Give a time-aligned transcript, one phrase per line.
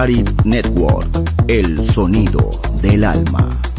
[0.00, 1.10] Yarit Network,
[1.46, 3.69] el sonido del alma.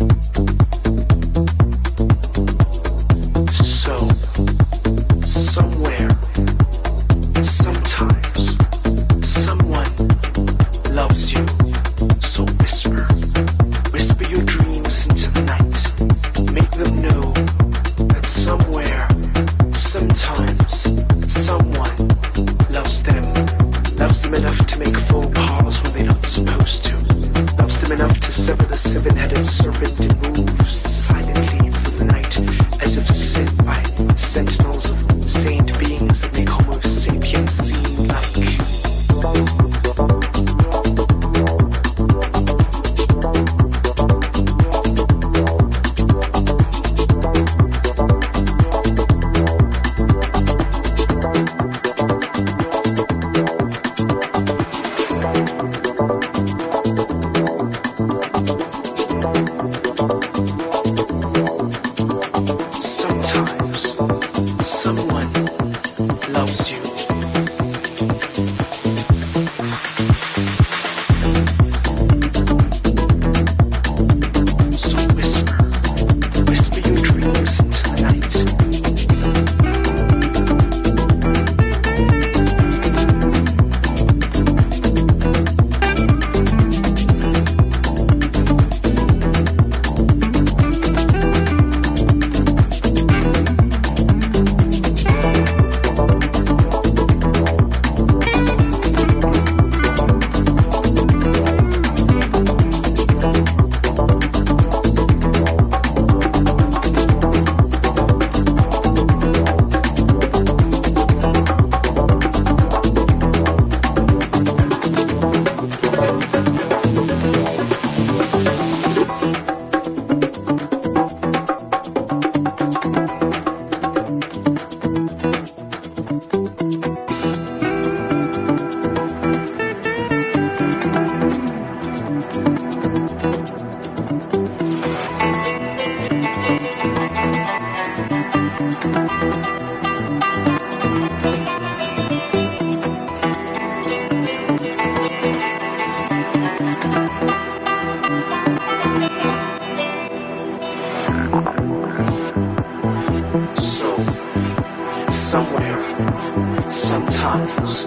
[156.70, 157.86] Sometimes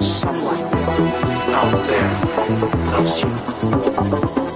[0.00, 0.60] someone
[1.52, 2.12] out there
[2.92, 4.55] loves you.